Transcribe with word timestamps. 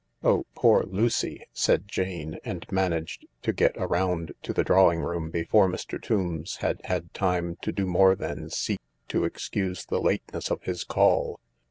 "Oh, 0.23 0.47
poor 0.55 0.81
Lucy 0.87 1.37
1" 1.37 1.45
said 1.53 1.87
Jane, 1.87 2.39
and 2.43 2.65
managed 2.71 3.27
to 3.43 3.53
get 3.53 3.77
round 3.79 4.33
to 4.41 4.51
the 4.51 4.63
drawing 4.63 5.01
room 5.01 5.29
before 5.29 5.69
Mr. 5.69 6.01
Tombs 6.01 6.55
had 6.55 6.79
had 6.85 7.13
time 7.13 7.55
to 7.61 7.71
do 7.71 7.85
more 7.85 8.15
than 8.15 8.49
seek 8.49 8.79
to 9.09 9.25
excuse 9.25 9.85
tljie 9.85 10.03
lateness 10.03 10.49
of 10.49 10.63
his 10.63 10.83
call. 10.83 11.39